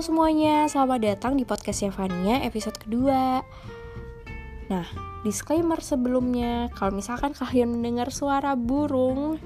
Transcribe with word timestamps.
Semuanya, 0.00 0.64
selamat 0.64 1.12
datang 1.12 1.36
di 1.36 1.44
podcast 1.44 1.84
Yevania 1.84 2.40
episode 2.40 2.72
kedua. 2.80 3.44
Nah, 4.72 4.88
disclaimer 5.28 5.76
sebelumnya 5.84 6.72
Kalau 6.72 6.96
misalkan 6.96 7.36
kalian 7.36 7.76
mendengar 7.76 8.08
suara 8.08 8.56
burung 8.56 9.36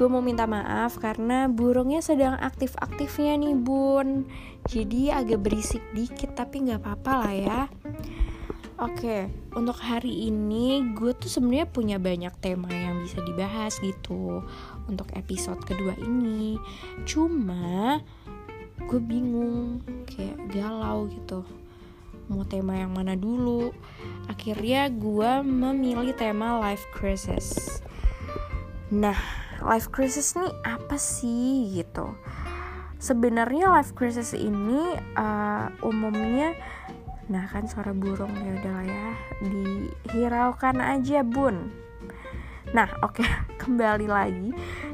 Gue 0.00 0.08
mau 0.08 0.24
minta 0.24 0.48
maaf 0.48 0.96
karena 0.96 1.44
burungnya 1.52 2.00
sedang 2.00 2.40
aktif-aktifnya 2.40 3.36
nih 3.36 3.52
bun. 3.52 4.24
Jadi 4.64 5.12
agak 5.12 5.44
berisik 5.44 5.84
dikit 5.92 6.32
tapi 6.32 6.64
gak 6.64 6.80
apa-apa 6.80 7.12
lah 7.20 7.34
ya. 7.36 7.60
Oke, 8.80 9.28
untuk 9.52 9.76
hari 9.76 10.32
ini 10.32 10.96
gue 10.96 11.12
tuh 11.12 11.28
sebenarnya 11.28 11.68
punya 11.68 12.00
banyak 12.00 12.32
tema 12.40 12.72
yang 12.72 13.04
bisa 13.04 13.20
dibahas 13.20 13.76
gitu 13.84 14.40
untuk 14.88 15.12
episode 15.12 15.60
kedua 15.68 15.92
ini. 16.00 16.56
Cuma 17.04 18.00
gue 18.90 18.98
bingung, 18.98 19.78
kayak 20.10 20.34
galau 20.50 21.06
gitu. 21.06 21.46
Mau 22.26 22.42
tema 22.42 22.74
yang 22.74 22.90
mana 22.90 23.14
dulu? 23.14 23.70
Akhirnya 24.26 24.90
gue 24.90 25.46
memilih 25.46 26.10
tema 26.18 26.58
life 26.58 26.82
crisis. 26.90 27.78
Nah, 28.90 29.14
life 29.62 29.94
crisis 29.94 30.34
nih 30.34 30.50
apa 30.66 30.98
sih 30.98 31.70
gitu? 31.70 32.18
Sebenarnya 32.98 33.70
life 33.70 33.94
crisis 33.94 34.34
ini 34.34 34.98
uh, 35.14 35.70
umumnya 35.86 36.58
Nah 37.30 37.46
kan 37.46 37.70
suara 37.70 37.94
burung 37.94 38.34
ya 38.42 38.52
udah 38.58 38.78
ya 38.82 39.08
dihiraukan 39.46 40.82
aja 40.82 41.22
bun. 41.22 41.70
Nah 42.70 42.86
oke 43.02 43.22
okay, 43.22 43.28
kembali 43.62 44.06
lagi. 44.06 44.50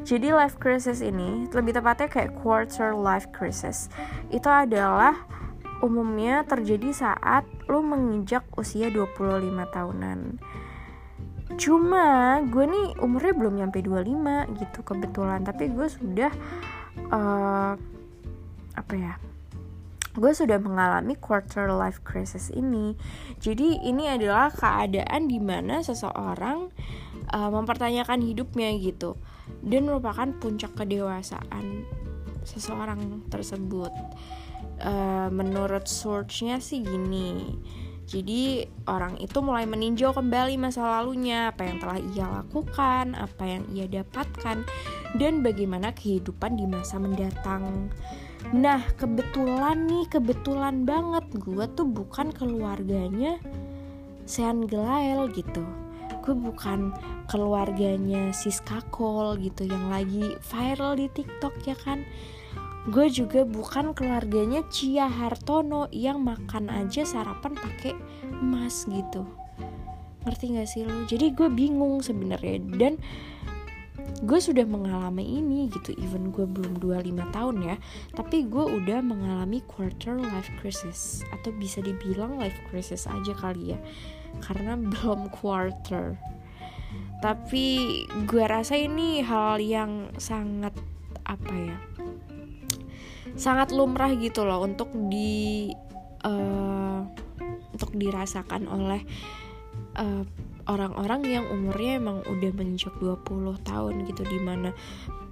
Jadi 0.06 0.32
life 0.32 0.56
crisis 0.56 1.04
ini 1.04 1.44
lebih 1.50 1.76
tepatnya 1.76 2.08
kayak 2.08 2.32
quarter 2.40 2.96
life 2.96 3.28
crisis. 3.34 3.92
Itu 4.32 4.48
adalah 4.48 5.26
umumnya 5.84 6.40
terjadi 6.48 6.88
saat 6.94 7.44
lo 7.68 7.84
menginjak 7.84 8.48
usia 8.56 8.88
25 8.88 9.52
tahunan. 9.68 10.40
Cuma 11.56 12.40
gue 12.48 12.64
nih 12.68 12.86
umurnya 13.00 13.32
belum 13.36 13.54
nyampe 13.60 13.80
25 13.84 14.60
gitu 14.60 14.78
kebetulan, 14.84 15.40
tapi 15.44 15.72
gue 15.72 15.88
sudah 15.88 16.32
uh, 17.12 17.72
apa 18.76 18.94
ya? 18.96 19.14
gue 20.16 20.32
sudah 20.32 20.56
mengalami 20.56 21.12
quarter 21.20 21.68
life 21.68 22.00
crisis 22.00 22.48
ini. 22.48 22.96
Jadi 23.36 23.84
ini 23.84 24.08
adalah 24.08 24.48
keadaan 24.48 25.28
di 25.28 25.36
mana 25.36 25.84
seseorang 25.84 26.72
mempertanyakan 27.32 28.22
hidupnya 28.22 28.70
gitu 28.78 29.18
dan 29.62 29.86
merupakan 29.86 30.26
puncak 30.38 30.74
kedewasaan 30.78 31.86
seseorang 32.46 33.26
tersebut. 33.26 33.90
Uh, 34.76 35.32
menurut 35.32 35.88
searchnya 35.88 36.60
sih 36.60 36.84
gini. 36.84 37.56
Jadi 38.06 38.62
orang 38.86 39.18
itu 39.18 39.42
mulai 39.42 39.66
meninjau 39.66 40.14
kembali 40.14 40.54
masa 40.62 40.86
lalunya, 40.86 41.50
apa 41.50 41.66
yang 41.66 41.82
telah 41.82 41.98
ia 41.98 42.26
lakukan, 42.30 43.18
apa 43.18 43.42
yang 43.42 43.66
ia 43.74 43.90
dapatkan, 43.90 44.62
dan 45.18 45.42
bagaimana 45.42 45.90
kehidupan 45.90 46.54
di 46.54 46.70
masa 46.70 47.02
mendatang. 47.02 47.90
Nah 48.54 48.78
kebetulan 48.94 49.90
nih 49.90 50.06
kebetulan 50.06 50.86
banget 50.86 51.26
gue 51.34 51.66
tuh 51.74 51.88
bukan 51.88 52.30
keluarganya 52.30 53.42
Sean 54.22 54.70
Gelael 54.70 55.26
gitu 55.34 55.66
Gue 56.26 56.34
bukan 56.34 56.90
keluarganya 57.30 58.34
Siska 58.34 58.82
Cole 58.90 59.38
gitu 59.38 59.62
yang 59.62 59.86
lagi 59.86 60.34
viral 60.42 60.98
di 60.98 61.06
TikTok 61.06 61.54
ya 61.62 61.78
kan? 61.78 62.02
Gue 62.90 63.06
juga 63.14 63.46
bukan 63.46 63.94
keluarganya 63.94 64.66
Cia 64.66 65.06
Hartono 65.06 65.86
yang 65.94 66.26
makan 66.26 66.66
aja 66.66 67.06
sarapan 67.06 67.54
pakai 67.54 67.94
emas 68.42 68.90
gitu. 68.90 69.22
Ngerti 70.26 70.58
gak 70.58 70.66
sih 70.66 70.82
lo? 70.82 71.06
Jadi 71.06 71.30
gue 71.30 71.46
bingung 71.46 72.02
sebenarnya. 72.02 72.58
Dan 72.74 72.98
gue 74.26 74.38
sudah 74.42 74.66
mengalami 74.66 75.38
ini 75.38 75.70
gitu 75.70 75.94
even 76.02 76.34
gue 76.34 76.42
belum 76.42 76.82
25 76.82 77.34
tahun 77.34 77.56
ya. 77.62 77.76
Tapi 78.18 78.50
gue 78.50 78.66
udah 78.66 78.98
mengalami 78.98 79.62
quarter 79.62 80.18
life 80.18 80.50
crisis 80.58 81.22
atau 81.30 81.54
bisa 81.54 81.78
dibilang 81.78 82.34
life 82.34 82.58
crisis 82.66 83.06
aja 83.06 83.30
kali 83.38 83.74
ya 83.74 83.78
karena 84.44 84.76
belum 84.92 85.28
quarter. 85.30 86.16
Tapi 87.20 87.64
gue 88.28 88.44
rasa 88.44 88.76
ini 88.76 89.24
hal 89.24 89.60
yang 89.60 90.12
sangat 90.20 90.76
apa 91.26 91.54
ya 91.56 91.78
sangat 93.36 93.68
lumrah 93.70 94.10
gitu 94.16 94.48
loh 94.48 94.64
untuk 94.64 94.88
di 95.12 95.68
uh, 96.24 97.04
untuk 97.76 97.92
dirasakan 97.92 98.64
oleh 98.64 99.04
uh, 100.00 100.24
orang-orang 100.66 101.20
yang 101.28 101.44
umurnya 101.52 102.00
emang 102.00 102.24
udah 102.24 102.50
menginjak 102.56 102.96
20 102.96 103.60
tahun 103.62 103.94
gitu 104.08 104.24
di 104.24 104.40
mana 104.40 104.72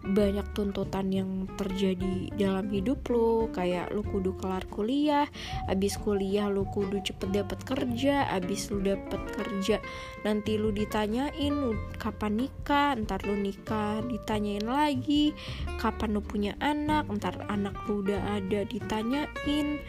banyak 0.04 0.44
tuntutan 0.52 1.08
yang 1.08 1.48
terjadi 1.56 2.28
dalam 2.36 2.68
hidup 2.68 3.00
lo 3.08 3.48
kayak 3.48 3.88
lu 3.96 4.04
kudu 4.04 4.36
kelar 4.36 4.60
kuliah 4.68 5.24
abis 5.72 5.96
kuliah 5.96 6.52
lu 6.52 6.68
kudu 6.68 7.00
cepet 7.00 7.32
dapet 7.32 7.64
kerja 7.64 8.28
abis 8.36 8.68
lu 8.68 8.84
dapet 8.84 9.20
kerja 9.32 9.80
nanti 10.28 10.60
lu 10.60 10.76
ditanyain 10.76 11.72
kapan 11.96 12.44
nikah 12.44 12.92
ntar 13.00 13.24
lu 13.24 13.32
nikah 13.32 14.04
ditanyain 14.04 14.68
lagi 14.68 15.32
kapan 15.80 16.12
lu 16.12 16.20
punya 16.20 16.52
anak 16.60 17.08
ntar 17.08 17.40
anak 17.48 17.72
lu 17.88 18.04
udah 18.04 18.20
ada 18.36 18.68
ditanyain. 18.68 19.80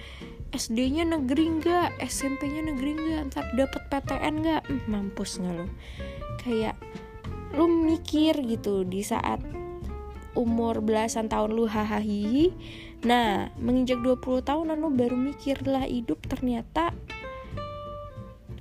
SD-nya 0.55 1.03
negeri 1.03 1.59
nggak, 1.59 1.99
SMP-nya 1.99 2.63
negeri 2.63 2.95
nggak, 2.95 3.21
ntar 3.27 3.45
dapet 3.59 3.81
PTN 3.91 4.35
nggak, 4.39 4.63
mampus 4.87 5.43
nggak 5.43 5.51
lo? 5.51 5.67
Kayak 6.39 6.79
lu 7.59 7.67
mikir 7.67 8.39
gitu 8.39 8.87
di 8.87 9.03
saat 9.03 9.43
umur 10.35 10.83
belasan 10.83 11.31
tahun 11.31 11.55
lu 11.55 11.65
hahaha. 11.65 12.51
Nah 13.07 13.49
menginjak 13.57 14.03
20 14.03 14.43
tahun 14.43 14.75
lu 14.77 14.91
baru 14.91 15.15
mikir 15.17 15.63
lah 15.65 15.87
hidup 15.87 16.21
ternyata 16.27 16.91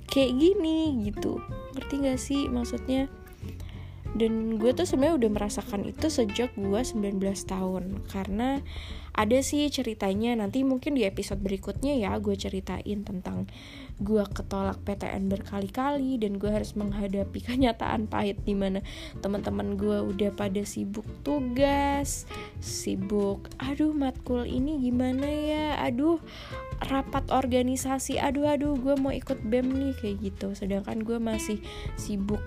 kayak 0.09 0.31
gini 0.35 1.05
gitu. 1.05 1.43
Ngerti 1.75 1.93
gak 2.01 2.19
sih 2.19 2.47
maksudnya 2.47 3.11
dan 4.15 4.55
gue 4.55 4.71
tuh 4.71 4.87
sebenarnya 4.87 5.27
udah 5.27 5.31
merasakan 5.35 5.91
itu 5.91 6.07
sejak 6.07 6.55
gue 6.55 6.81
19 6.81 7.19
tahun. 7.19 8.07
Karena 8.07 8.63
ada 9.11 9.39
sih 9.43 9.67
ceritanya 9.67 10.39
nanti 10.39 10.63
mungkin 10.63 10.95
di 10.95 11.07
episode 11.07 11.39
berikutnya 11.39 11.95
ya 11.95 12.15
gue 12.19 12.35
ceritain 12.35 13.03
tentang 13.03 13.47
gue 13.99 14.23
ketolak 14.27 14.83
PTN 14.83 15.31
berkali-kali 15.31 16.19
dan 16.19 16.35
gue 16.35 16.51
harus 16.51 16.75
menghadapi 16.75 17.39
kenyataan 17.47 18.11
pahit 18.11 18.39
di 18.43 18.51
mana 18.55 18.83
teman-teman 19.23 19.79
gue 19.79 20.03
udah 20.03 20.35
pada 20.35 20.63
sibuk 20.67 21.07
tugas 21.23 22.27
sibuk 22.59 23.47
aduh 23.59 23.91
matkul 23.95 24.47
ini 24.47 24.79
gimana 24.79 25.27
ya? 25.27 25.67
Aduh 25.83 26.23
rapat 26.87 27.27
organisasi. 27.31 28.19
Aduh 28.19 28.47
aduh 28.47 28.79
gue 28.79 28.95
mau 28.95 29.11
ikut 29.11 29.43
bem 29.43 29.67
nih 29.75 29.95
kayak 29.99 30.17
gitu. 30.23 30.55
Sedangkan 30.55 31.03
gue 31.03 31.19
masih 31.19 31.59
sibuk 31.99 32.43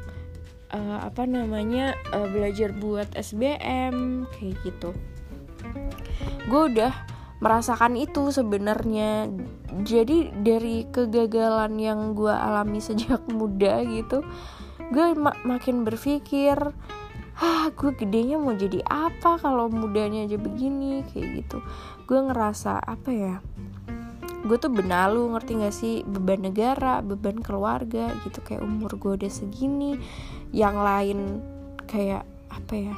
uh, 0.73 0.99
apa 1.05 1.25
namanya 1.25 1.95
uh, 2.13 2.29
belajar 2.29 2.73
buat 2.77 3.13
SBM 3.15 4.29
kayak 4.35 4.57
gitu. 4.65 4.91
Gue 6.49 6.63
udah 6.73 6.93
merasakan 7.39 7.95
itu 7.95 8.35
sebenarnya. 8.35 9.31
Jadi 9.85 10.33
dari 10.43 10.89
kegagalan 10.89 11.77
yang 11.79 12.01
gue 12.17 12.33
alami 12.33 12.81
sejak 12.81 13.23
muda 13.39 13.85
gitu 13.85 14.25
gue 14.89 15.13
mak 15.13 15.45
makin 15.45 15.85
berpikir 15.85 16.57
ah 17.39 17.71
gue 17.71 17.91
gedenya 17.95 18.41
mau 18.41 18.57
jadi 18.57 18.83
apa 18.89 19.39
kalau 19.39 19.71
mudanya 19.71 20.27
aja 20.27 20.41
begini? 20.41 21.07
Kayak 21.07 21.45
gitu. 21.45 21.59
Gue 22.09 22.19
ngerasa 22.25 22.83
apa 22.83 23.11
ya 23.13 23.37
gue 24.39 24.55
tuh 24.55 24.71
benalu 24.71 25.35
ngerti 25.35 25.61
gak 25.61 25.75
sih 25.75 25.95
beban 26.07 26.41
negara 26.41 26.99
beban 27.05 27.39
keluarga 27.39 28.11
gitu. 28.27 28.43
Kayak 28.43 28.67
umur 28.67 28.99
gue 28.99 29.13
udah 29.23 29.31
segini 29.31 30.01
yang 30.53 30.81
lain 30.81 31.45
kayak 31.89 32.25
apa 32.49 32.75
ya 32.77 32.97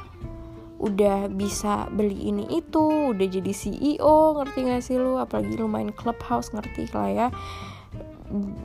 udah 0.81 1.29
bisa 1.29 1.85
beli 1.93 2.33
ini 2.33 2.49
itu 2.49 3.13
udah 3.13 3.27
jadi 3.29 3.53
CEO 3.53 4.41
ngerti 4.41 4.59
gak 4.65 4.81
sih 4.81 4.97
lu? 4.97 5.21
Apalagi 5.21 5.53
lu 5.53 5.69
main 5.69 5.93
clubhouse 5.93 6.49
ngerti 6.49 6.89
lah 6.91 7.09
ya. 7.09 7.27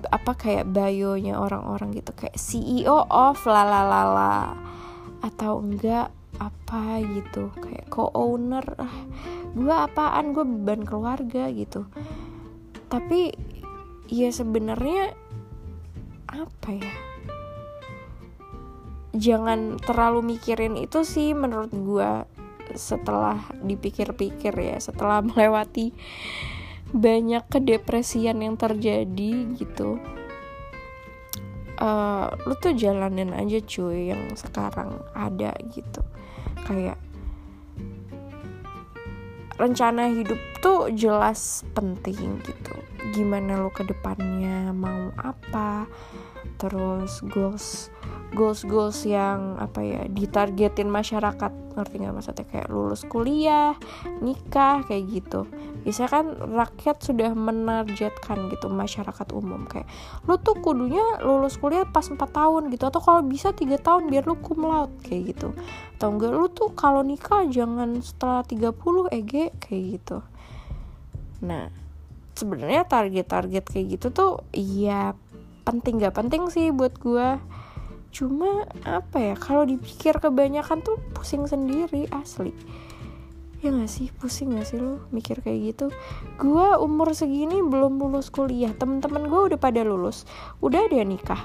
Apa 0.08 0.32
kayak 0.32 0.72
bayonya 0.72 1.36
orang-orang 1.36 1.92
gitu 1.92 2.16
kayak 2.16 2.38
CEO 2.40 3.04
of 3.12 3.36
lalalala 3.44 4.56
atau 5.20 5.60
enggak 5.60 6.08
apa 6.40 7.00
gitu 7.04 7.52
kayak 7.60 7.88
co-owner. 7.92 8.64
Ah 8.80 8.96
gue 9.52 9.76
apaan? 9.76 10.32
Gue 10.32 10.48
beban 10.48 10.88
keluarga 10.88 11.52
gitu. 11.52 11.84
Tapi 12.88 13.34
ya 14.08 14.32
sebenarnya 14.32 15.12
apa 16.32 16.70
ya 16.72 17.05
jangan 19.16 19.80
terlalu 19.80 20.36
mikirin 20.36 20.76
itu 20.76 21.02
sih 21.02 21.32
menurut 21.32 21.72
gue 21.72 22.10
setelah 22.74 23.40
dipikir-pikir 23.64 24.52
ya 24.52 24.76
setelah 24.78 25.24
melewati 25.28 25.96
banyak 26.94 27.44
kedepresian 27.50 28.38
yang 28.40 28.54
terjadi 28.54 29.32
gitu. 29.58 29.98
Uh, 31.76 32.32
lu 32.48 32.56
tuh 32.56 32.72
jalanin 32.72 33.36
aja 33.36 33.60
cuy 33.60 34.08
yang 34.08 34.32
sekarang 34.32 34.96
ada 35.12 35.52
gitu. 35.76 36.00
Kayak 36.64 36.96
rencana 39.60 40.08
hidup 40.08 40.40
tuh 40.64 40.88
jelas 40.94 41.66
penting 41.76 42.40
gitu. 42.44 42.74
Gimana 43.12 43.60
lu 43.60 43.68
ke 43.68 43.84
depannya 43.84 44.72
mau 44.72 45.12
apa 45.20 45.84
terus 46.56 47.20
goals 47.28 47.92
goals 48.36 48.68
goals 48.68 49.08
yang 49.08 49.56
apa 49.56 49.80
ya 49.80 50.02
ditargetin 50.12 50.92
masyarakat. 50.92 51.72
Ngerti 51.72 51.94
nggak 51.96 52.14
maksudnya? 52.14 52.44
Kayak 52.44 52.68
lulus 52.68 53.02
kuliah 53.08 53.72
nikah 54.20 54.84
kayak 54.84 55.04
gitu. 55.08 55.48
Biasanya 55.82 56.10
kan 56.12 56.26
rakyat 56.36 56.96
sudah 57.00 57.32
menargetkan 57.32 58.52
gitu 58.52 58.68
masyarakat 58.68 59.28
umum. 59.32 59.64
Kayak 59.64 59.88
lu 60.28 60.36
tuh 60.36 60.60
kudunya 60.60 61.24
lulus 61.24 61.56
kuliah 61.56 61.88
pas 61.88 62.04
4 62.04 62.20
tahun 62.20 62.68
gitu 62.68 62.84
atau 62.84 63.00
kalau 63.00 63.24
bisa 63.24 63.56
tiga 63.56 63.80
tahun 63.80 64.12
biar 64.12 64.28
lu 64.28 64.36
cum 64.44 64.68
laude 64.68 64.92
kayak 65.00 65.32
gitu. 65.32 65.56
Atau 65.96 66.12
enggak 66.12 66.32
lu 66.36 66.46
tuh 66.52 66.76
kalau 66.76 67.00
nikah 67.00 67.48
jangan 67.48 67.96
setelah 68.04 68.44
30 68.44 69.16
EG 69.16 69.56
kayak 69.56 69.82
gitu. 69.96 70.20
Nah 71.40 71.72
sebenarnya 72.36 72.84
target-target 72.84 73.64
kayak 73.64 73.86
gitu 73.96 74.06
tuh 74.12 74.32
iya 74.52 75.16
penting 75.64 75.98
gak 75.98 76.14
penting 76.14 76.52
sih 76.52 76.70
buat 76.70 76.94
gue 77.00 77.40
cuma 78.16 78.64
apa 78.88 79.20
ya 79.20 79.34
kalau 79.36 79.68
dipikir 79.68 80.16
kebanyakan 80.16 80.80
tuh 80.80 80.96
pusing 81.12 81.44
sendiri 81.44 82.08
asli. 82.08 82.56
Ya 83.60 83.68
gak 83.72 83.92
sih? 83.92 84.08
Pusing 84.08 84.56
gak 84.56 84.72
sih 84.72 84.80
lo 84.80 85.04
mikir 85.12 85.44
kayak 85.44 85.76
gitu? 85.76 85.86
Gue 86.40 86.80
umur 86.80 87.12
segini 87.12 87.60
belum 87.60 88.00
lulus 88.00 88.32
kuliah. 88.32 88.72
Temen-temen 88.72 89.28
gue 89.28 89.40
udah 89.52 89.58
pada 89.60 89.84
lulus. 89.84 90.24
Udah 90.64 90.88
dia 90.88 91.04
nikah. 91.04 91.44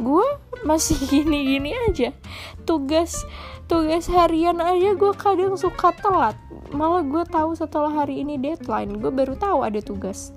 Gue 0.00 0.24
masih 0.64 0.96
gini-gini 1.12 1.76
aja. 1.88 2.16
Tugas 2.64 3.28
tugas 3.68 4.08
harian 4.08 4.56
aja 4.60 4.96
gue 4.96 5.12
kadang 5.20 5.60
suka 5.60 5.92
telat. 6.00 6.36
Malah 6.72 7.04
gue 7.04 7.24
tahu 7.28 7.52
setelah 7.52 7.92
hari 7.92 8.24
ini 8.24 8.40
deadline 8.40 9.00
gue 9.00 9.12
baru 9.12 9.36
tahu 9.36 9.68
ada 9.68 9.84
tugas. 9.84 10.32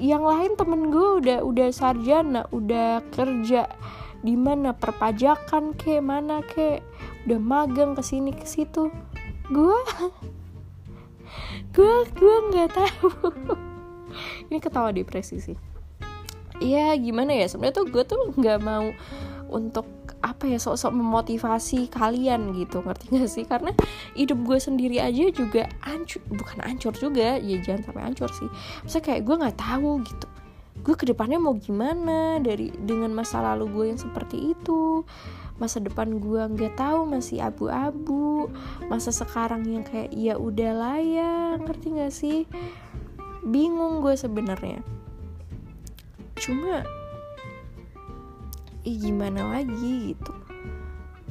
Yang 0.00 0.22
lain 0.26 0.52
temen 0.56 0.80
gue 0.88 1.08
udah 1.20 1.38
udah 1.44 1.68
sarjana 1.70 2.48
udah 2.50 3.04
kerja 3.12 3.68
di 4.24 4.40
mana 4.40 4.72
perpajakan 4.72 5.76
ke 5.76 6.00
mana 6.00 6.40
ke 6.40 6.80
udah 7.28 7.40
magang 7.40 7.92
ke 7.92 8.00
sini 8.00 8.32
ke 8.32 8.48
situ. 8.48 8.88
Gue 9.52 9.76
gue 11.76 11.96
gue 12.16 12.36
nggak 12.48 12.70
tahu. 12.72 13.08
Ini 14.48 14.58
ketawa 14.64 14.96
depresi 14.96 15.44
sih. 15.44 15.58
Ya 16.64 16.96
gimana 16.96 17.36
ya? 17.36 17.44
Sebenarnya 17.52 17.84
tuh 17.84 17.86
gue 17.92 18.04
tuh 18.08 18.20
nggak 18.40 18.58
mau 18.64 18.88
untuk 19.52 19.84
apa 20.24 20.48
ya 20.48 20.56
sok-sok 20.56 20.96
memotivasi 20.96 21.92
kalian 21.92 22.56
gitu. 22.56 22.80
Ngerti 22.80 23.04
gak 23.12 23.28
sih? 23.28 23.44
Karena 23.44 23.76
hidup 24.16 24.40
gue 24.40 24.56
sendiri 24.56 24.96
aja 25.04 25.28
juga 25.28 25.68
ancur 25.84 26.24
bukan 26.32 26.64
ancur 26.64 26.96
juga 26.96 27.36
ya 27.36 27.56
jangan 27.60 27.92
sampai 27.92 28.02
ancur 28.08 28.32
sih. 28.32 28.48
Maksudnya 28.80 29.04
kayak 29.04 29.22
gue 29.28 29.36
nggak 29.36 29.58
tahu 29.60 30.00
gitu 30.00 30.26
gue 30.84 30.94
ke 31.00 31.08
depannya 31.08 31.40
mau 31.40 31.56
gimana 31.56 32.36
dari 32.44 32.68
dengan 32.76 33.08
masa 33.16 33.40
lalu 33.40 33.64
gue 33.72 33.84
yang 33.96 34.00
seperti 34.00 34.52
itu? 34.52 35.00
Masa 35.56 35.80
depan 35.80 36.20
gue 36.20 36.42
nggak 36.44 36.76
tahu 36.76 37.08
masih 37.08 37.40
abu-abu. 37.40 38.52
Masa 38.92 39.08
sekarang 39.08 39.64
yang 39.64 39.88
kayak 39.88 40.12
ya 40.12 40.36
udah 40.36 41.00
ya 41.00 41.56
ngerti 41.56 41.88
gak 41.96 42.12
sih? 42.12 42.44
Bingung 43.40 44.04
gue 44.04 44.12
sebenarnya. 44.12 44.84
Cuma 46.36 46.84
ih 48.84 49.00
gimana 49.00 49.56
lagi? 49.56 50.12
gitu 50.12 50.43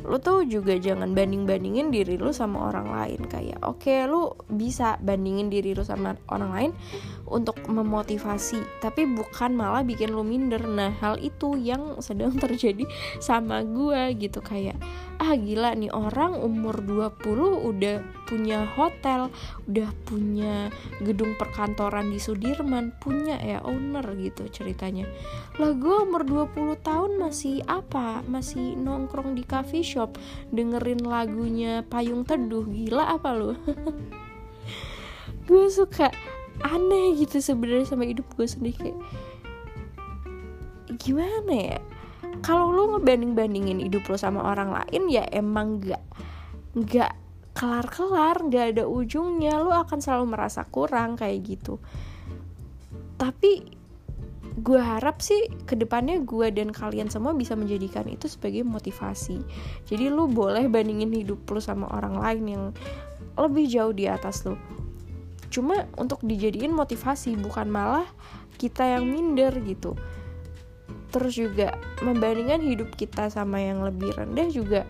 lu 0.03 0.19
tuh 0.19 0.43
juga 0.43 0.75
jangan 0.75 1.15
banding-bandingin 1.15 1.87
diri 1.87 2.19
lu 2.19 2.35
sama 2.35 2.67
orang 2.71 2.91
lain. 2.91 3.21
Kayak 3.27 3.63
oke 3.63 3.87
okay, 3.87 4.03
lu 4.03 4.35
bisa 4.51 4.99
bandingin 4.99 5.47
diri 5.47 5.71
lu 5.71 5.83
sama 5.87 6.19
orang 6.27 6.51
lain 6.51 6.71
untuk 7.27 7.55
memotivasi 7.65 8.83
tapi 8.83 9.07
bukan 9.07 9.55
malah 9.55 9.81
bikin 9.81 10.11
lu 10.11 10.27
minder. 10.27 10.59
Nah 10.67 10.91
hal 10.99 11.17
itu 11.23 11.55
yang 11.55 12.03
sedang 12.03 12.35
terjadi 12.43 12.83
sama 13.23 13.63
gue 13.63 14.11
gitu. 14.19 14.43
Kayak 14.43 14.75
ah 15.23 15.39
gila 15.39 15.71
nih 15.77 15.93
orang 15.93 16.35
umur 16.35 16.83
20 16.83 17.69
udah 17.69 17.97
punya 18.27 18.65
hotel 18.65 19.29
udah 19.69 19.89
punya 20.03 20.73
gedung 20.99 21.37
perkantoran 21.37 22.09
di 22.09 22.17
Sudirman 22.17 22.91
punya 22.97 23.39
ya 23.39 23.63
owner 23.63 24.03
gitu 24.19 24.49
ceritanya. 24.51 25.07
Lah 25.61 25.71
gue 25.77 25.95
umur 26.03 26.25
20 26.25 26.81
tahun 26.81 27.11
masih 27.21 27.61
apa? 27.69 28.25
Masih 28.25 28.75
nongkrong 28.75 29.37
di 29.37 29.45
coffee 29.45 29.85
shop. 29.93 30.17
Dengerin 30.49 31.05
lagunya 31.05 31.85
Payung 31.85 32.25
Teduh 32.25 32.65
gila 32.65 33.13
apa 33.13 33.29
lu? 33.37 33.53
Gue 35.47 35.69
suka 35.69 36.09
aneh 36.65 37.13
gitu 37.19 37.43
sebenarnya 37.43 37.89
sama 37.89 38.07
hidup 38.07 38.29
gue 38.37 38.45
sendiri 38.47 38.77
kayak 38.77 38.99
gimana 41.01 41.53
ya? 41.53 41.79
Kalau 42.41 42.71
lu 42.71 42.95
ngebanding-bandingin 42.95 43.83
hidup 43.83 44.07
lo 44.09 44.17
sama 44.17 44.41
orang 44.41 44.71
lain 44.71 45.11
ya 45.11 45.27
emang 45.29 45.83
gak 45.83 46.03
gak 46.73 47.13
kelar-kelar 47.53 48.39
gak 48.49 48.77
ada 48.77 48.83
ujungnya. 48.87 49.59
Lu 49.61 49.69
akan 49.69 49.99
selalu 49.99 50.25
merasa 50.33 50.65
kurang 50.65 51.19
kayak 51.19 51.43
gitu. 51.43 51.77
Tapi 53.19 53.82
gue 54.53 54.77
harap 54.77 55.17
sih 55.17 55.49
ke 55.65 55.73
depannya 55.73 56.21
gue 56.21 56.53
dan 56.53 56.69
kalian 56.69 57.09
semua 57.09 57.33
bisa 57.33 57.57
menjadikan 57.57 58.05
itu 58.05 58.29
sebagai 58.29 58.61
motivasi. 58.61 59.41
Jadi 59.89 60.13
lu 60.13 60.29
boleh 60.29 60.69
bandingin 60.69 61.09
hidup 61.09 61.41
lu 61.49 61.57
sama 61.57 61.89
orang 61.89 62.21
lain 62.21 62.43
yang 62.45 62.63
lebih 63.33 63.65
jauh 63.65 63.93
di 63.95 64.05
atas 64.05 64.45
lu. 64.45 64.53
Cuma 65.49 65.89
untuk 65.97 66.21
dijadiin 66.21 66.69
motivasi 66.69 67.33
bukan 67.41 67.69
malah 67.73 68.05
kita 68.61 68.85
yang 68.85 69.09
minder 69.09 69.53
gitu. 69.65 69.97
Terus 71.09 71.33
juga 71.33 71.73
membandingkan 72.05 72.61
hidup 72.61 72.93
kita 72.93 73.33
sama 73.33 73.57
yang 73.57 73.81
lebih 73.81 74.13
rendah 74.13 74.49
juga 74.53 74.85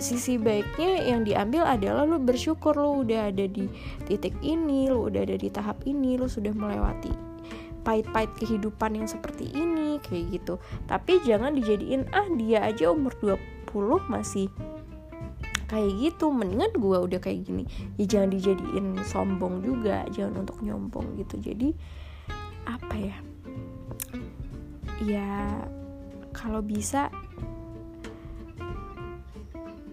sisi 0.00 0.40
baiknya 0.40 1.04
yang 1.04 1.22
diambil 1.22 1.68
adalah 1.68 2.08
lu 2.08 2.16
bersyukur 2.16 2.74
lu 2.74 3.04
udah 3.04 3.30
ada 3.30 3.46
di 3.46 3.68
titik 4.08 4.34
ini 4.42 4.90
lu 4.90 5.06
udah 5.06 5.22
ada 5.22 5.36
di 5.38 5.48
tahap 5.52 5.84
ini 5.86 6.18
lu 6.18 6.26
sudah 6.26 6.50
melewati 6.50 7.33
pahit-pahit 7.84 8.32
kehidupan 8.40 8.96
yang 8.96 9.06
seperti 9.06 9.52
ini 9.52 10.00
kayak 10.00 10.40
gitu. 10.40 10.54
Tapi 10.88 11.20
jangan 11.22 11.52
dijadiin 11.54 12.08
ah 12.10 12.26
dia 12.34 12.64
aja 12.64 12.90
umur 12.90 13.12
20 13.20 14.10
masih 14.10 14.48
kayak 15.68 15.92
gitu. 16.00 16.32
Mendingan 16.32 16.72
gue 16.74 16.98
udah 16.98 17.20
kayak 17.20 17.44
gini. 17.44 17.68
Ya 18.00 18.04
jangan 18.08 18.32
dijadiin 18.32 18.86
sombong 19.04 19.60
juga 19.60 20.08
jangan 20.10 20.48
untuk 20.48 20.64
nyombong 20.64 21.20
gitu. 21.20 21.36
Jadi 21.38 21.76
apa 22.64 22.94
ya? 22.96 23.16
Ya 25.04 25.60
kalau 26.32 26.64
bisa 26.64 27.12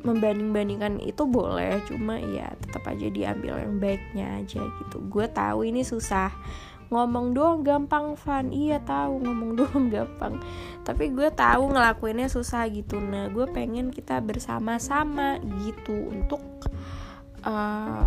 membanding-bandingkan 0.02 0.98
itu 0.98 1.30
boleh 1.30 1.78
cuma 1.86 2.18
ya 2.18 2.50
tetap 2.58 2.90
aja 2.90 3.08
diambil 3.14 3.62
yang 3.62 3.78
baiknya 3.78 4.42
aja 4.42 4.62
gitu. 4.82 4.98
Gue 5.10 5.30
tahu 5.30 5.70
ini 5.70 5.86
susah 5.86 6.34
ngomong 6.92 7.32
doang 7.32 7.64
gampang 7.64 8.20
fun 8.20 8.52
iya 8.52 8.84
tahu 8.84 9.24
ngomong 9.24 9.52
doang 9.60 9.88
gampang. 9.88 10.38
Tapi 10.84 11.10
gue 11.16 11.32
tahu 11.32 11.72
ngelakuinnya 11.72 12.28
susah 12.28 12.68
gitu. 12.68 13.00
Nah 13.00 13.32
gue 13.32 13.48
pengen 13.50 13.90
kita 13.90 14.20
bersama-sama 14.20 15.40
gitu 15.66 15.96
untuk 16.12 16.44
uh, 17.48 18.06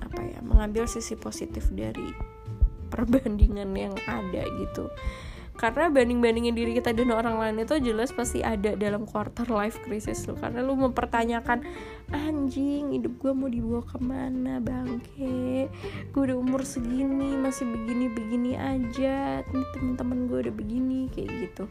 apa 0.00 0.20
ya 0.24 0.40
mengambil 0.40 0.88
sisi 0.88 1.14
positif 1.14 1.68
dari 1.70 2.10
perbandingan 2.92 3.70
yang 3.76 3.94
ada 4.08 4.42
gitu 4.64 4.88
karena 5.56 5.88
banding-bandingin 5.88 6.52
diri 6.52 6.72
kita 6.76 6.92
dan 6.92 7.10
orang 7.16 7.40
lain 7.40 7.64
itu 7.64 7.80
jelas 7.80 8.12
pasti 8.12 8.44
ada 8.44 8.76
dalam 8.76 9.08
quarter 9.08 9.48
life 9.48 9.80
crisis 9.88 10.28
lo 10.28 10.36
karena 10.36 10.60
lu 10.60 10.76
mempertanyakan 10.76 11.64
anjing 12.12 12.92
hidup 12.92 13.16
gue 13.18 13.32
mau 13.32 13.48
dibawa 13.48 13.82
ke 13.82 13.98
mana 13.98 14.60
bangke? 14.60 15.72
Gue 16.12 16.20
udah 16.28 16.36
umur 16.36 16.62
segini 16.62 17.34
masih 17.40 17.64
begini-begini 17.66 18.52
aja. 18.54 19.40
Temen-temen 19.74 20.28
gue 20.28 20.38
udah 20.46 20.54
begini 20.54 21.08
kayak 21.10 21.30
gitu. 21.48 21.64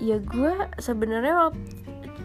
Ya 0.00 0.16
gue 0.18 0.52
sebenarnya 0.80 1.52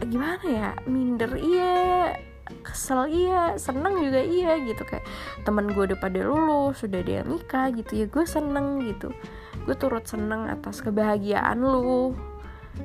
gimana 0.08 0.46
ya? 0.48 0.70
Minder 0.88 1.36
iya 1.36 2.16
kesel 2.62 3.08
iya 3.08 3.56
seneng 3.56 3.98
juga 4.00 4.22
iya 4.22 4.60
gitu. 4.62 4.84
Kayak 4.84 5.08
temen 5.48 5.72
gue 5.72 5.84
udah 5.92 6.00
pada 6.00 6.20
lulus 6.22 6.84
sudah 6.84 7.02
dia 7.02 7.24
nikah 7.24 7.72
gitu 7.72 8.04
ya 8.04 8.06
gue 8.12 8.26
seneng 8.28 8.84
gitu. 8.86 9.16
Gue 9.64 9.76
turut 9.80 10.04
seneng 10.04 10.52
atas 10.52 10.84
kebahagiaan 10.84 11.64
lu. 11.64 12.14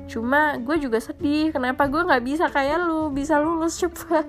Cuma 0.07 0.59
gue 0.59 0.79
juga 0.79 0.99
sedih 0.99 1.51
kenapa 1.55 1.87
gue 1.87 2.03
nggak 2.03 2.23
bisa 2.23 2.45
kayak 2.51 2.83
lu 2.83 3.11
bisa 3.11 3.39
lulus 3.39 3.77
cepat 3.81 4.27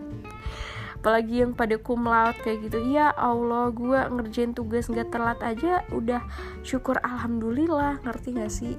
apalagi 0.98 1.46
yang 1.46 1.54
pada 1.54 1.78
cum 1.78 2.10
laude 2.10 2.34
kayak 2.42 2.58
gitu 2.66 2.82
ya 2.90 3.14
Allah 3.14 3.70
gue 3.70 4.00
ngerjain 4.18 4.50
tugas 4.50 4.90
nggak 4.90 5.14
telat 5.14 5.38
aja 5.46 5.86
udah 5.94 6.20
syukur 6.66 6.98
alhamdulillah. 7.06 8.02
Ngerti 8.02 8.28
gak 8.34 8.50
sih? 8.50 8.74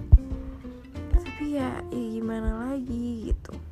Tapi 1.15 1.55
ya, 1.55 1.79
ya 1.87 2.05
gimana 2.11 2.69
lagi 2.69 3.31
gitu 3.31 3.68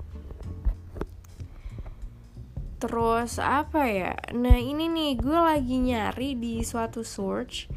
terus 2.77 3.41
apa 3.41 3.89
ya? 3.89 4.13
Nah 4.37 4.57
ini 4.57 4.85
nih 4.89 5.17
gue 5.17 5.39
lagi 5.39 5.77
nyari 5.81 6.37
di 6.37 6.61
suatu 6.61 7.01
search. 7.01 7.69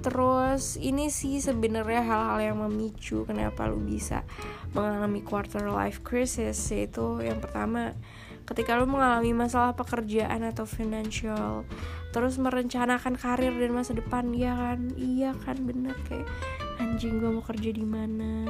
Terus 0.00 0.80
ini 0.80 1.12
sih 1.12 1.44
sebenarnya 1.44 2.00
hal-hal 2.00 2.38
yang 2.40 2.56
memicu 2.64 3.28
kenapa 3.28 3.68
lu 3.68 3.84
bisa 3.84 4.24
mengalami 4.72 5.20
quarter 5.20 5.68
life 5.68 6.00
crisis 6.00 6.56
yaitu 6.72 7.20
yang 7.20 7.36
pertama 7.36 7.92
ketika 8.48 8.80
lu 8.80 8.88
mengalami 8.88 9.36
masalah 9.36 9.76
pekerjaan 9.76 10.40
atau 10.42 10.64
financial 10.64 11.68
terus 12.10 12.40
merencanakan 12.40 13.14
karir 13.14 13.52
dan 13.54 13.76
masa 13.76 13.92
depan 13.92 14.32
ya 14.32 14.56
kan? 14.56 14.88
Iya 14.96 15.36
kan 15.44 15.68
bener 15.68 15.94
kayak 16.08 16.24
anjing 16.80 17.20
gue 17.20 17.28
mau 17.28 17.44
kerja 17.44 17.68
di 17.68 17.84
mana? 17.84 18.48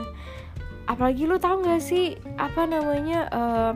Apalagi 0.87 1.27
lu 1.27 1.39
tau 1.43 1.59
gak 1.63 1.83
sih 1.83 2.15
apa 2.39 2.67
namanya 2.67 3.27
uh, 3.31 3.73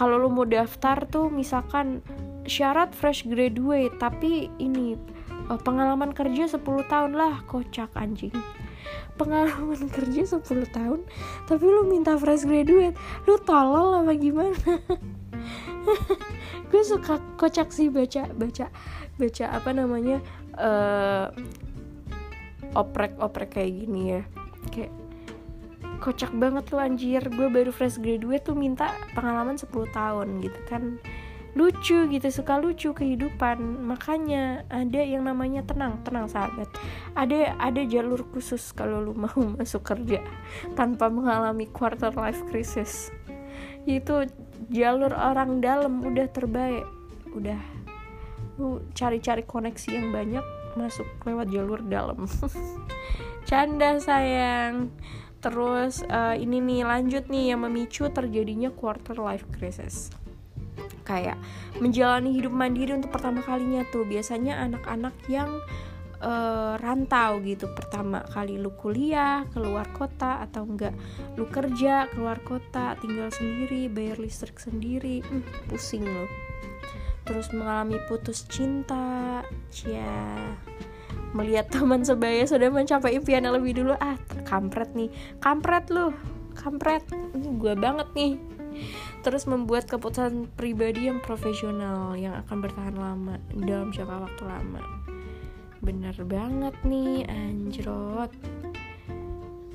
kalau 0.00 0.16
lu 0.16 0.32
mau 0.32 0.48
daftar 0.48 1.04
tuh 1.04 1.28
misalkan 1.28 2.00
syarat 2.48 2.96
fresh 2.96 3.28
graduate 3.28 3.92
tapi 4.00 4.48
ini 4.56 4.96
oh, 5.52 5.60
pengalaman 5.60 6.16
kerja 6.16 6.48
10 6.48 6.64
tahun 6.88 7.12
lah 7.12 7.44
kocak 7.44 7.92
anjing. 8.00 8.32
Pengalaman 9.20 9.76
kerja 10.00 10.40
10 10.40 10.40
tahun 10.72 11.04
tapi 11.44 11.64
lu 11.68 11.84
minta 11.84 12.16
fresh 12.16 12.48
graduate 12.48 12.96
lu 13.28 13.36
tolol 13.44 14.00
apa 14.00 14.16
gimana? 14.16 14.56
Gue 16.72 16.80
suka 16.80 17.20
kocak 17.36 17.68
sih 17.68 17.92
baca 17.92 18.24
baca 18.32 18.72
baca 19.20 19.44
apa 19.52 19.70
namanya 19.76 20.24
uh, 20.56 21.28
oprek 22.72 23.20
oprek 23.20 23.60
kayak 23.60 23.84
gini 23.84 24.16
ya. 24.16 24.22
Kayak 24.72 24.99
kocak 26.00 26.32
banget 26.32 26.64
lu 26.72 26.78
anjir. 26.80 27.22
Gue 27.28 27.52
baru 27.52 27.70
fresh 27.70 28.00
graduate 28.00 28.48
tuh 28.48 28.56
minta 28.56 28.96
pengalaman 29.12 29.60
10 29.60 29.68
tahun 29.92 30.40
gitu 30.40 30.60
kan. 30.66 30.96
Lucu 31.52 32.06
gitu 32.08 32.28
suka 32.32 32.56
lucu 32.56 32.96
kehidupan. 32.96 33.60
Makanya 33.84 34.64
ada 34.72 35.00
yang 35.04 35.28
namanya 35.28 35.60
tenang 35.62 36.00
tenang 36.02 36.26
sahabat. 36.26 36.66
Ada 37.14 37.54
ada 37.60 37.82
jalur 37.84 38.24
khusus 38.32 38.72
kalau 38.72 39.04
lu 39.04 39.12
mau 39.12 39.36
masuk 39.60 39.84
kerja 39.84 40.24
tanpa 40.74 41.12
mengalami 41.12 41.68
quarter 41.68 42.10
life 42.16 42.40
crisis. 42.48 43.12
Itu 43.84 44.24
jalur 44.72 45.12
orang 45.12 45.60
dalam 45.60 46.00
udah 46.00 46.26
terbaik. 46.32 46.88
Udah. 47.36 47.60
Lu 48.56 48.80
cari-cari 48.96 49.44
koneksi 49.44 49.88
yang 49.92 50.08
banyak 50.12 50.44
masuk 50.78 51.06
lewat 51.26 51.50
jalur 51.50 51.80
dalam. 51.82 52.24
Canda 53.48 53.98
sayang 53.98 54.94
terus 55.40 56.04
uh, 56.06 56.36
ini 56.36 56.60
nih 56.60 56.84
lanjut 56.84 57.26
nih 57.32 57.52
yang 57.52 57.64
memicu 57.64 58.08
terjadinya 58.12 58.68
quarter 58.72 59.16
life 59.16 59.44
crisis. 59.56 60.12
Kayak 61.04 61.40
menjalani 61.82 62.30
hidup 62.36 62.54
mandiri 62.54 62.94
untuk 62.94 63.10
pertama 63.10 63.42
kalinya 63.42 63.82
tuh. 63.88 64.06
Biasanya 64.06 64.62
anak-anak 64.68 65.16
yang 65.26 65.50
uh, 66.22 66.76
rantau 66.78 67.40
gitu. 67.42 67.66
Pertama 67.72 68.22
kali 68.30 68.60
lu 68.60 68.70
kuliah 68.76 69.42
keluar 69.50 69.88
kota 69.90 70.44
atau 70.44 70.68
enggak 70.68 70.94
lu 71.34 71.48
kerja 71.48 72.06
keluar 72.14 72.38
kota 72.44 72.94
tinggal 73.00 73.32
sendiri 73.32 73.90
bayar 73.90 74.20
listrik 74.20 74.60
sendiri. 74.60 75.24
Hmm, 75.26 75.42
pusing 75.66 76.04
lo 76.04 76.28
terus 77.30 77.52
mengalami 77.54 77.94
putus 78.10 78.42
cinta. 78.50 79.40
Cia 79.70 80.34
melihat 81.32 81.70
teman 81.70 82.02
sebaya 82.02 82.44
sudah 82.44 82.68
mencapai 82.68 83.16
impian 83.16 83.46
lebih 83.46 83.78
dulu. 83.82 83.94
Ah 83.98 84.16
kampret 84.46 84.92
nih. 84.94 85.10
Kampret 85.42 85.88
lu. 85.88 86.14
Kampret. 86.56 87.06
Gue 87.34 87.74
banget 87.78 88.08
nih. 88.14 88.36
Terus 89.20 89.44
membuat 89.50 89.90
keputusan 89.90 90.48
pribadi 90.56 91.10
yang 91.10 91.20
profesional 91.20 92.16
yang 92.16 92.38
akan 92.46 92.56
bertahan 92.64 92.96
lama 92.96 93.36
dalam 93.52 93.90
jangka 93.92 94.16
waktu 94.30 94.42
lama. 94.46 94.82
Bener 95.80 96.16
banget 96.28 96.76
nih 96.84 97.24
anjrot 97.24 98.32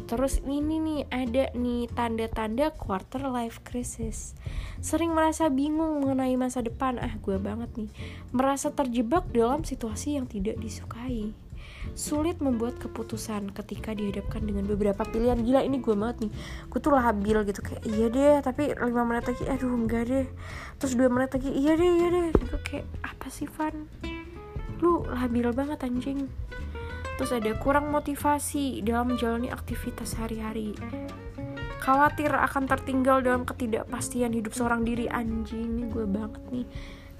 Terus 0.06 0.38
ini 0.46 0.78
nih 0.78 1.02
ada 1.10 1.50
nih 1.58 1.90
tanda-tanda 1.90 2.70
quarter 2.78 3.26
life 3.26 3.66
crisis. 3.66 4.38
Sering 4.78 5.18
merasa 5.18 5.50
bingung 5.50 6.06
mengenai 6.06 6.38
masa 6.38 6.62
depan. 6.62 7.02
Ah 7.02 7.18
gue 7.18 7.42
banget 7.42 7.74
nih. 7.74 7.90
Merasa 8.30 8.70
terjebak 8.70 9.26
dalam 9.34 9.66
situasi 9.66 10.18
yang 10.22 10.30
tidak 10.30 10.62
disukai. 10.62 11.34
Sulit 11.98 12.38
membuat 12.38 12.78
keputusan 12.78 13.50
ketika 13.54 13.98
dihadapkan 13.98 14.46
dengan 14.46 14.70
beberapa 14.70 15.02
pilihan. 15.10 15.42
Gila 15.42 15.66
ini 15.66 15.82
gue 15.82 15.96
banget 15.98 16.30
nih. 16.30 16.32
Gue 16.70 16.80
tuh 16.82 16.94
labil 16.94 17.38
gitu 17.50 17.62
kayak 17.66 17.84
iya 17.90 18.06
deh 18.14 18.36
tapi 18.46 18.78
lima 18.78 19.04
menit 19.10 19.26
lagi 19.26 19.44
aduh 19.50 19.74
enggak 19.74 20.06
deh. 20.06 20.28
Terus 20.78 20.94
dua 20.94 21.10
menit 21.10 21.34
lagi 21.34 21.50
iya 21.50 21.74
deh 21.74 21.92
iya 21.98 22.08
deh 22.14 22.28
gitu 22.30 22.56
kayak 22.62 22.86
apa 23.02 23.28
sih 23.34 23.50
Van? 23.50 23.90
Lu 24.86 25.02
labil 25.10 25.50
banget 25.50 25.82
anjing 25.82 26.30
terus 27.16 27.32
ada 27.32 27.52
kurang 27.58 27.92
motivasi 27.92 28.84
dalam 28.84 29.16
menjalani 29.16 29.52
aktivitas 29.52 30.20
hari-hari 30.20 30.76
khawatir 31.86 32.34
akan 32.34 32.66
tertinggal 32.66 33.22
dalam 33.22 33.46
ketidakpastian 33.46 34.34
hidup 34.34 34.58
seorang 34.58 34.82
diri. 34.82 35.06
Anjing 35.06 35.62
ini 35.62 35.84
gue 35.94 36.10
banget 36.10 36.42
nih. 36.50 36.66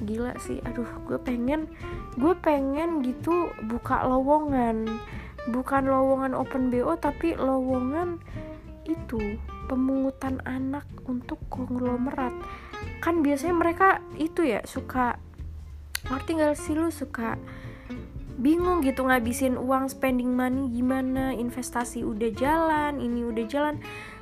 Gila 0.02 0.34
sih. 0.42 0.58
Aduh 0.66 0.90
gue 1.06 1.22
pengen 1.22 1.70
gue 2.18 2.34
pengen 2.42 3.06
gitu 3.06 3.54
buka 3.70 4.02
lowongan. 4.10 4.90
Bukan 5.54 5.86
lowongan 5.86 6.34
open 6.34 6.74
bo 6.74 6.98
tapi 6.98 7.38
lowongan 7.38 8.18
itu 8.90 9.38
pemungutan 9.70 10.42
anak 10.50 10.90
untuk 11.06 11.38
konglomerat. 11.54 12.34
Kan 13.06 13.22
biasanya 13.22 13.54
mereka 13.54 14.02
itu 14.18 14.50
ya 14.50 14.66
suka 14.66 15.22
ngerti 16.10 16.42
gak 16.42 16.58
sih 16.58 16.74
lu? 16.74 16.90
Suka 16.90 17.38
bingung 18.36 18.84
gitu 18.84 19.08
ngabisin 19.08 19.56
uang 19.60 19.88
spending 19.92 20.36
money 20.36 20.68
gimana? 20.72 21.32
Investasi 21.36 22.04
udah 22.04 22.32
jalan 22.36 23.00
ini 23.00 23.24
udah 23.24 23.46
jalan 23.48 23.76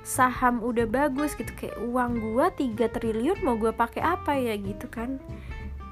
saham 0.05 0.61
udah 0.61 0.85
bagus 0.85 1.33
gitu. 1.33 1.49
Kayak 1.53 1.77
uang 1.83 2.33
gua 2.33 2.53
3 2.53 2.77
triliun 2.89 3.41
mau 3.41 3.57
gua 3.57 3.73
pakai 3.73 4.01
apa 4.01 4.37
ya 4.37 4.53
gitu 4.57 4.85
kan? 4.89 5.17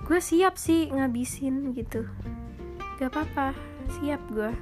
Gue 0.05 0.19
siap 0.19 0.59
sih 0.59 0.91
ngabisin 0.91 1.71
gitu. 1.71 2.03
Gak 2.99 3.15
apa-apa 3.15 3.55
siap 3.97 4.21
gue 4.31 4.53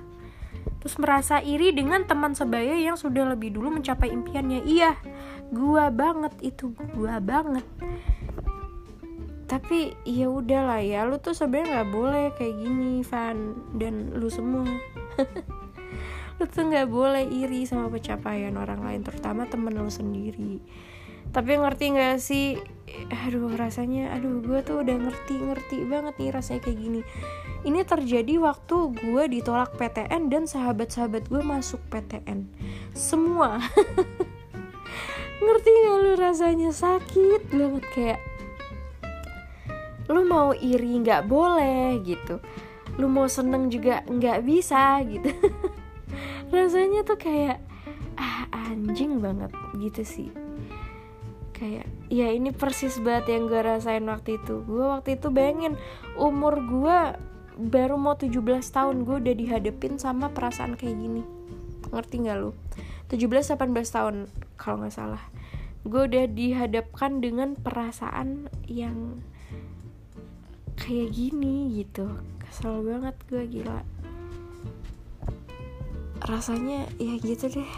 terus 0.79 0.95
merasa 0.95 1.43
iri 1.43 1.75
dengan 1.75 2.07
teman 2.07 2.31
sebaya 2.31 2.79
yang 2.79 2.95
sudah 2.95 3.27
lebih 3.27 3.51
dulu 3.51 3.79
mencapai 3.79 4.09
impiannya. 4.15 4.63
Iya 4.63 4.95
gue 5.49 5.85
banget 5.91 6.33
itu 6.39 6.71
gue 6.77 7.13
banget 7.19 7.65
tapi 9.49 9.97
ya 10.05 10.29
udahlah 10.29 10.77
ya 10.85 11.09
lu 11.09 11.17
tuh 11.17 11.33
sebenarnya 11.33 11.81
nggak 11.81 11.89
boleh 11.89 12.25
kayak 12.37 12.53
gini 12.53 13.01
Van 13.01 13.57
dan 13.73 14.13
lu 14.13 14.29
semua. 14.29 14.69
Lu 16.39 16.47
tuh 16.47 16.71
nggak 16.71 16.87
boleh 16.87 17.27
iri 17.27 17.67
sama 17.67 17.91
pencapaian 17.91 18.55
orang 18.55 18.79
lain 18.79 19.03
terutama 19.03 19.43
temen 19.43 19.75
lu 19.75 19.91
sendiri. 19.91 20.63
Tapi 21.35 21.59
ngerti 21.59 21.91
gak 21.91 22.15
sih? 22.23 22.55
Aduh 23.27 23.51
rasanya 23.59 24.15
aduh 24.15 24.39
gue 24.39 24.63
tuh 24.63 24.79
udah 24.79 24.97
ngerti 25.03 25.35
ngerti 25.35 25.77
banget 25.83 26.15
nih 26.15 26.31
rasanya 26.31 26.63
kayak 26.63 26.79
gini. 26.79 27.01
Ini 27.67 27.83
terjadi 27.83 28.39
waktu 28.39 28.77
gue 28.95 29.23
ditolak 29.27 29.75
PTN 29.75 30.31
dan 30.31 30.47
sahabat-sahabat 30.47 31.27
gue 31.27 31.43
masuk 31.43 31.83
PTN 31.91 32.47
semua. 32.95 33.59
Ngerti 35.43 35.69
gak 35.75 35.97
lu 36.07 36.13
rasanya? 36.15 36.71
Sakit 36.71 37.51
banget 37.51 37.85
kayak 37.91 38.19
lu 40.09 40.25
mau 40.25 40.51
iri 40.57 40.97
nggak 40.99 41.29
boleh 41.29 42.01
gitu. 42.01 42.41
Lu 42.97 43.05
mau 43.07 43.29
seneng 43.29 43.69
juga 43.69 44.01
nggak 44.09 44.39
bisa 44.41 44.99
gitu. 45.05 45.29
Rasanya 46.53 47.05
tuh 47.05 47.21
kayak 47.21 47.61
ah 48.17 48.49
anjing 48.51 49.21
banget 49.21 49.53
gitu 49.77 50.01
sih. 50.01 50.29
Kayak 51.53 51.85
ya 52.09 52.33
ini 52.33 52.49
persis 52.49 52.97
banget 52.97 53.37
yang 53.37 53.45
gue 53.45 53.61
rasain 53.61 54.03
waktu 54.09 54.41
itu. 54.41 54.65
Gue 54.65 54.89
waktu 54.89 55.21
itu 55.21 55.29
bayangin 55.29 55.77
umur 56.17 56.57
gue 56.65 56.97
baru 57.59 57.99
mau 57.99 58.15
17 58.15 58.39
tahun 58.71 59.03
gue 59.03 59.15
udah 59.19 59.35
dihadepin 59.35 60.01
sama 60.01 60.33
perasaan 60.33 60.73
kayak 60.73 60.97
gini. 60.97 61.23
Ngerti 61.93 62.25
nggak 62.25 62.37
lu? 62.41 62.51
17-18 63.13 63.57
tahun 63.93 64.15
kalau 64.57 64.81
nggak 64.81 64.95
salah. 64.95 65.23
Gue 65.85 66.07
udah 66.07 66.25
dihadapkan 66.29 67.19
dengan 67.21 67.53
perasaan 67.59 68.49
yang 68.69 69.21
kayak 70.89 71.13
gini 71.13 71.85
gitu. 71.85 72.09
Kesel 72.41 72.81
banget 72.81 73.13
gue 73.29 73.45
gila. 73.45 73.85
Rasanya 76.25 76.89
ya 76.97 77.13
gitu 77.21 77.45
deh. 77.61 77.71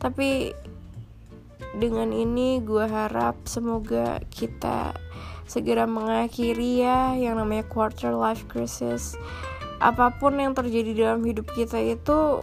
Tapi 0.00 0.56
dengan 1.76 2.16
ini 2.16 2.64
gue 2.64 2.88
harap 2.88 3.36
semoga 3.44 4.24
kita 4.32 4.96
segera 5.44 5.84
mengakhiri 5.84 6.80
ya 6.80 7.12
yang 7.12 7.36
namanya 7.36 7.68
quarter 7.68 8.16
life 8.16 8.48
crisis. 8.48 9.12
Apa 9.76 10.16
pun 10.16 10.40
yang 10.40 10.56
terjadi 10.56 10.96
dalam 10.96 11.20
hidup 11.28 11.52
kita 11.52 11.76
itu 11.76 12.40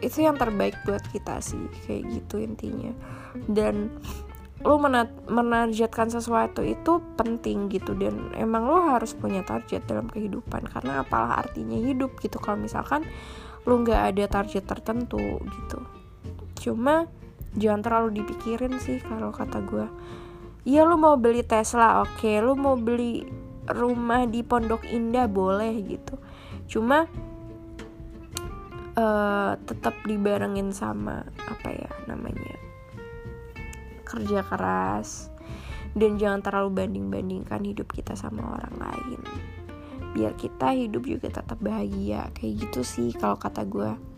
itu 0.00 0.24
yang 0.24 0.40
terbaik 0.40 0.72
buat 0.88 1.04
kita 1.12 1.44
sih 1.44 1.68
kayak 1.84 2.08
gitu 2.16 2.40
intinya. 2.40 2.96
Dan 3.44 3.92
lo 4.64 4.80
menargetkan 5.28 6.08
sesuatu 6.08 6.64
itu 6.64 7.04
penting 7.20 7.68
gitu 7.68 7.92
dan 7.92 8.32
emang 8.32 8.64
lo 8.64 8.80
harus 8.88 9.12
punya 9.12 9.44
target 9.44 9.84
dalam 9.84 10.08
kehidupan. 10.08 10.64
Karena 10.70 11.04
apalah 11.04 11.44
artinya 11.44 11.76
hidup 11.76 12.16
gitu 12.24 12.40
kalau 12.40 12.56
misalkan 12.56 13.04
lo 13.66 13.74
nggak 13.82 14.14
ada 14.14 14.24
target 14.30 14.64
tertentu 14.64 15.20
gitu. 15.44 15.78
Cuma 16.56 17.04
jangan 17.52 17.80
terlalu 17.84 18.24
dipikirin 18.24 18.80
sih 18.80 19.00
kalau 19.04 19.32
kata 19.32 19.64
gue 19.64 19.86
Iya 20.66 20.82
lo 20.82 20.98
mau 20.98 21.14
beli 21.14 21.46
Tesla 21.46 22.02
oke. 22.02 22.18
Okay. 22.18 22.42
Lo 22.42 22.58
mau 22.58 22.74
beli 22.74 23.22
rumah 23.70 24.26
di 24.26 24.42
Pondok 24.42 24.82
Indah 24.90 25.30
boleh 25.30 25.78
gitu. 25.86 26.18
Cuma 26.66 27.06
uh, 28.98 29.52
tetap 29.62 29.94
dibarengin 30.02 30.74
sama 30.74 31.22
apa 31.46 31.68
ya 31.70 31.90
namanya 32.10 32.55
kerja 34.16 34.40
keras 34.48 35.28
dan 35.96 36.16
jangan 36.16 36.40
terlalu 36.40 36.84
banding-bandingkan 36.84 37.60
hidup 37.64 37.88
kita 37.92 38.16
sama 38.16 38.56
orang 38.56 38.76
lain. 38.80 39.20
Biar 40.16 40.32
kita 40.36 40.72
hidup 40.72 41.04
juga 41.04 41.28
tetap 41.28 41.60
bahagia 41.60 42.32
kayak 42.32 42.68
gitu 42.68 42.80
sih 42.80 43.12
kalau 43.12 43.36
kata 43.36 43.68
gue 43.68 44.16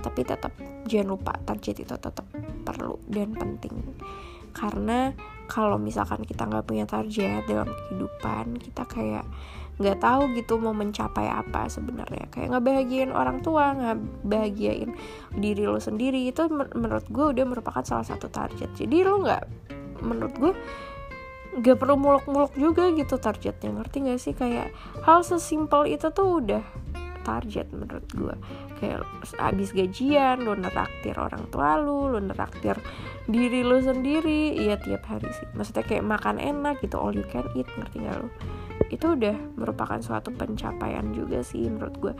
tapi 0.00 0.22
tetap 0.22 0.54
jangan 0.86 1.18
lupa 1.18 1.34
target 1.42 1.82
itu 1.82 1.94
tetap 1.98 2.24
perlu 2.64 2.96
dan 3.10 3.34
penting. 3.34 3.74
Karena 4.56 5.12
kalau 5.50 5.76
misalkan 5.76 6.24
kita 6.24 6.48
nggak 6.48 6.64
punya 6.64 6.88
target 6.88 7.44
dalam 7.44 7.68
kehidupan 7.68 8.56
kita 8.56 8.82
kayak 8.88 9.26
nggak 9.76 10.00
tahu 10.00 10.32
gitu 10.36 10.56
mau 10.56 10.72
mencapai 10.72 11.28
apa 11.28 11.68
sebenarnya. 11.68 12.28
Kayak 12.32 12.56
nggak 12.56 12.64
bahagiain 12.64 13.12
orang 13.12 13.44
tua 13.44 13.76
nggak 13.76 13.96
bahagiain 14.24 14.90
diri 15.36 15.64
lo 15.68 15.76
sendiri 15.76 16.28
itu 16.28 16.48
menurut 16.50 17.04
gue 17.12 17.26
udah 17.36 17.44
merupakan 17.44 17.84
salah 17.84 18.06
satu 18.08 18.32
target. 18.32 18.72
Jadi 18.72 18.96
lo 19.04 19.20
nggak 19.20 19.42
menurut 20.00 20.34
gue 20.36 20.52
nggak 21.56 21.76
perlu 21.76 21.96
muluk-muluk 21.96 22.52
juga 22.56 22.92
gitu 22.92 23.16
targetnya. 23.16 23.72
Ngerti 23.80 23.96
gak 24.04 24.20
sih? 24.20 24.34
Kayak 24.36 24.72
hal 25.04 25.24
sesimpel 25.24 25.88
itu 25.88 26.12
tuh 26.12 26.40
udah 26.44 26.64
target 27.26 27.66
menurut 27.74 28.06
gue 28.14 28.34
kayak 28.78 29.02
abis 29.42 29.74
gajian 29.74 30.46
lo 30.46 30.54
neraktir 30.54 31.18
orang 31.18 31.50
tua 31.50 31.74
lu 31.82 32.06
lo 32.06 32.22
neraktir 32.22 32.78
diri 33.26 33.66
lo 33.66 33.82
sendiri 33.82 34.54
iya 34.54 34.78
tiap 34.78 35.02
hari 35.10 35.26
sih. 35.34 35.50
Maksudnya 35.58 35.82
kayak 35.82 36.06
makan 36.06 36.38
enak 36.38 36.78
gitu 36.78 36.94
all 37.02 37.10
you 37.10 37.26
can 37.26 37.42
eat 37.58 37.66
ngerti 37.74 38.06
gak 38.06 38.22
lo 38.22 38.30
itu 38.86 39.18
udah 39.18 39.34
merupakan 39.58 39.98
suatu 39.98 40.30
pencapaian 40.30 41.10
juga 41.10 41.42
sih 41.42 41.66
menurut 41.66 41.96
gue 41.98 42.14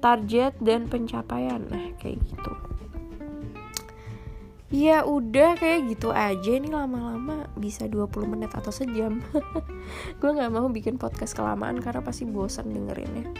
target 0.00 0.56
dan 0.64 0.88
pencapaian 0.88 1.60
nah 1.68 1.92
kayak 2.00 2.16
gitu. 2.24 2.52
Ya 4.66 5.06
udah 5.06 5.54
kayak 5.54 5.94
gitu 5.94 6.10
aja. 6.10 6.58
Nih 6.58 6.74
lama-lama 6.74 7.46
bisa 7.54 7.86
20 7.86 8.26
menit 8.26 8.50
atau 8.50 8.74
sejam. 8.74 9.22
Gue 10.18 10.30
gak 10.34 10.50
mau 10.50 10.66
bikin 10.66 10.98
podcast 10.98 11.38
kelamaan 11.38 11.78
karena 11.78 12.02
pasti 12.02 12.26
bosan 12.26 12.74
dengerinnya 12.74 13.30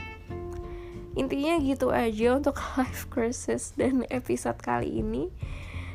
intinya 1.16 1.56
gitu 1.58 1.90
aja 1.90 2.37
untuk 2.37 2.61
life 2.78 3.08
crisis 3.08 3.73
dan 3.75 4.04
episode 4.12 4.61
kali 4.61 5.00
ini. 5.00 5.33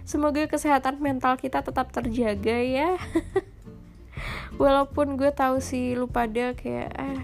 Semoga 0.02 0.50
kesehatan 0.50 0.98
mental 1.00 1.38
kita 1.38 1.62
tetap 1.62 1.94
terjaga 1.94 2.58
ya. 2.58 2.98
Walaupun 4.62 5.16
gue 5.16 5.32
tahu 5.32 5.62
sih 5.62 5.94
lu 5.96 6.10
pada 6.10 6.58
kayak 6.58 6.92
ah 6.98 7.22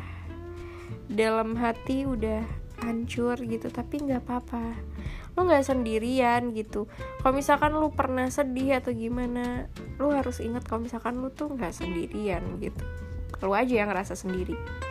dalam 1.09 1.57
hati 1.57 2.05
udah 2.05 2.45
hancur 2.85 3.35
gitu. 3.43 3.67
Tapi 3.73 4.05
nggak 4.05 4.23
apa-apa. 4.23 4.77
Lu 5.33 5.49
nggak 5.49 5.65
sendirian 5.65 6.53
gitu. 6.53 6.85
Kalau 7.19 7.33
misalkan 7.33 7.73
lu 7.75 7.89
pernah 7.91 8.29
sedih 8.29 8.77
atau 8.77 8.93
gimana 8.93 9.67
lu 9.97 10.13
harus 10.13 10.37
ingat 10.39 10.63
kalau 10.69 10.85
misalkan 10.85 11.17
lu 11.17 11.33
tuh 11.33 11.49
nggak 11.49 11.73
sendirian 11.73 12.45
gitu. 12.61 12.85
Lu 13.41 13.57
aja 13.57 13.73
yang 13.73 13.89
ngerasa 13.89 14.13
sendiri 14.13 14.86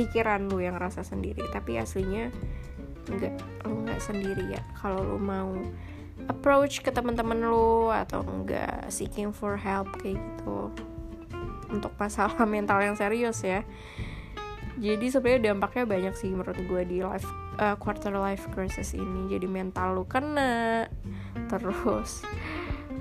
pikiran 0.00 0.48
lu 0.48 0.64
yang 0.64 0.80
rasa 0.80 1.04
sendiri. 1.04 1.44
Tapi 1.52 1.76
aslinya 1.76 2.32
nggak 3.04 3.68
lu 3.68 3.84
nggak 3.84 4.00
sendiri 4.00 4.56
ya. 4.56 4.62
Kalau 4.80 5.04
lu 5.04 5.20
mau 5.20 5.52
approach 6.28 6.80
ke 6.80 6.88
teman-teman 6.88 7.44
lu 7.44 7.92
atau 7.92 8.24
enggak 8.24 8.88
seeking 8.88 9.32
for 9.36 9.60
help 9.60 9.92
kayak 10.00 10.16
gitu 10.16 10.72
untuk 11.68 11.92
masalah 12.00 12.48
mental 12.48 12.80
yang 12.80 12.96
serius 12.96 13.44
ya. 13.44 13.60
Jadi 14.80 15.12
sebenarnya 15.12 15.52
dampaknya 15.52 15.84
banyak 15.84 16.14
sih 16.16 16.32
menurut 16.32 16.56
gue 16.56 16.82
di 16.88 17.04
life 17.04 17.28
uh, 17.60 17.76
quarter 17.76 18.16
life 18.16 18.48
crisis 18.56 18.96
ini. 18.96 19.28
Jadi 19.28 19.44
mental 19.44 19.92
lu 19.92 20.08
kena 20.08 20.88
terus 21.52 22.24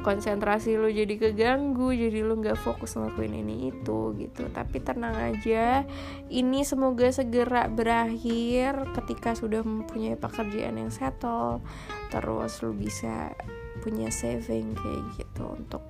konsentrasi 0.02 0.80
lu 0.80 0.88
jadi 0.90 1.16
keganggu 1.20 1.92
jadi 1.92 2.24
lu 2.24 2.40
nggak 2.40 2.60
fokus 2.60 2.96
ngelakuin 2.96 3.36
ini 3.40 3.70
itu 3.72 4.16
gitu. 4.16 4.48
Tapi 4.50 4.78
tenang 4.80 5.16
aja 5.16 5.84
ini 6.32 6.64
semoga 6.64 7.12
segera 7.12 7.68
berakhir 7.68 8.92
ketika 8.96 9.36
sudah 9.36 9.62
mempunyai 9.62 10.16
pekerjaan 10.16 10.80
yang 10.80 10.92
settle 10.92 11.62
terus 12.10 12.60
lu 12.66 12.74
bisa 12.74 13.36
punya 13.80 14.12
saving 14.12 14.76
kayak 14.76 15.04
gitu 15.16 15.44
untuk 15.56 15.84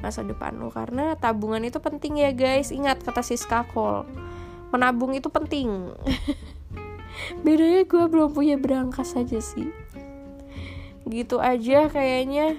masa 0.00 0.24
depan 0.24 0.56
lu. 0.56 0.72
Karena 0.72 1.16
tabungan 1.16 1.64
itu 1.64 1.78
penting 1.78 2.20
ya 2.20 2.32
guys. 2.32 2.72
Ingat 2.72 3.04
kata 3.04 3.20
Siska 3.20 3.68
Cole 3.70 4.08
menabung 4.74 5.14
itu 5.14 5.30
penting. 5.30 5.94
Bedanya 7.46 7.86
gue 7.86 8.04
belum 8.10 8.34
punya 8.34 8.58
berangkas 8.58 9.14
saja 9.14 9.38
sih. 9.38 9.70
Gitu 11.06 11.38
aja 11.38 11.86
kayaknya 11.86 12.58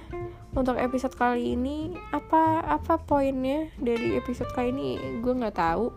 untuk 0.55 0.79
episode 0.79 1.11
kali 1.19 1.59
ini 1.59 1.91
apa 2.15 2.63
apa 2.63 2.95
poinnya 2.95 3.67
dari 3.75 4.15
episode 4.15 4.49
kali 4.55 4.71
ini? 4.71 4.89
Gue 5.19 5.35
nggak 5.35 5.59
tahu. 5.59 5.91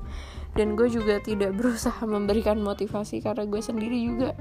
Dan 0.59 0.75
gue 0.75 0.91
juga 0.91 1.23
tidak 1.23 1.55
berusaha 1.59 2.03
memberikan 2.03 2.59
motivasi 2.59 3.23
karena 3.23 3.47
gue 3.47 3.63
sendiri 3.63 3.95
juga 4.03 4.35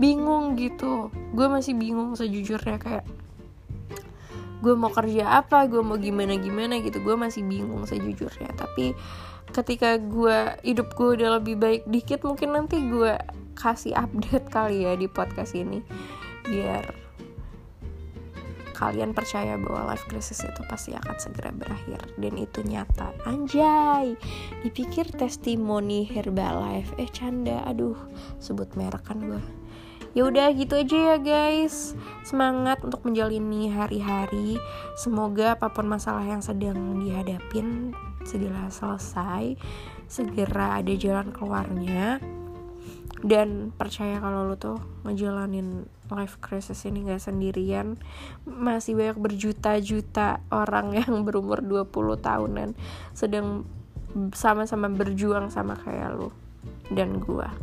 bingung 0.00 0.56
gitu. 0.56 1.12
Gue 1.36 1.46
masih 1.52 1.76
bingung 1.76 2.16
sejujurnya 2.16 2.80
kayak 2.80 3.04
gue 4.60 4.76
mau 4.76 4.92
kerja 4.92 5.40
apa 5.40 5.64
gue 5.68 5.80
mau 5.84 6.00
gimana 6.00 6.40
gimana 6.40 6.80
gitu. 6.80 7.04
Gue 7.04 7.20
masih 7.20 7.44
bingung 7.44 7.84
sejujurnya. 7.84 8.56
Tapi 8.56 8.96
ketika 9.52 10.00
gue 10.00 10.56
hidup 10.64 10.96
gue 10.96 11.20
udah 11.20 11.36
lebih 11.36 11.60
baik 11.60 11.82
dikit 11.84 12.24
mungkin 12.24 12.56
nanti 12.56 12.80
gue 12.80 13.12
kasih 13.60 13.92
update 13.92 14.48
kali 14.48 14.88
ya 14.88 14.96
di 14.96 15.04
podcast 15.04 15.52
ini. 15.52 15.84
Biar 16.48 17.09
kalian 18.80 19.12
percaya 19.12 19.60
bahwa 19.60 19.92
life 19.92 20.08
crisis 20.08 20.40
itu 20.40 20.64
pasti 20.64 20.96
akan 20.96 21.16
segera 21.20 21.52
berakhir. 21.52 22.00
Dan 22.16 22.40
itu 22.40 22.64
nyata. 22.64 23.12
Anjay! 23.28 24.16
Dipikir 24.64 25.12
testimoni 25.12 26.08
Herbalife. 26.08 26.96
Eh 26.96 27.12
canda. 27.12 27.60
Aduh 27.68 28.00
sebut 28.40 28.72
merek 28.80 29.04
kan 29.04 29.20
gue 29.20 29.44
ya 30.10 30.26
udah 30.26 30.50
gitu 30.54 30.74
aja 30.74 31.14
ya 31.14 31.16
guys. 31.22 31.94
Semangat 32.26 32.82
untuk 32.82 33.06
menjalani 33.06 33.70
hari-hari. 33.70 34.58
Semoga 34.98 35.54
apa 35.54 35.70
pun 35.70 35.86
masalah 35.86 36.26
yang 36.26 36.42
sedang 36.42 36.98
dihadapin 36.98 37.94
segera 38.26 38.68
selesai. 38.70 39.54
Segera 40.10 40.82
ada 40.82 40.92
jalan 40.98 41.30
keluarnya. 41.30 42.18
Dan 43.20 43.70
percaya 43.76 44.16
kalau 44.16 44.48
lo 44.48 44.56
tuh 44.56 44.80
ngejalanin 45.04 45.84
life 46.12 46.38
crisis 46.42 46.84
ini 46.86 47.06
gak 47.06 47.22
sendirian. 47.22 47.96
Masih 48.44 48.98
banyak 48.98 49.18
berjuta-juta 49.18 50.42
orang 50.50 50.94
yang 51.00 51.22
berumur 51.22 51.62
20 51.64 51.90
tahunan 52.20 52.74
sedang 53.14 53.66
sama-sama 54.34 54.90
berjuang 54.90 55.54
sama 55.54 55.78
kayak 55.78 56.18
lo 56.18 56.34
dan 56.90 57.22
gua. 57.22 57.54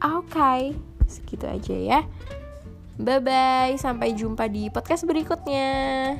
Oke 0.00 0.32
okay, 0.32 0.60
segitu 1.04 1.44
aja 1.44 1.76
ya. 1.76 2.00
Bye 3.00 3.20
bye 3.20 3.76
sampai 3.76 4.16
jumpa 4.16 4.48
di 4.48 4.68
podcast 4.72 5.04
berikutnya 5.08 6.16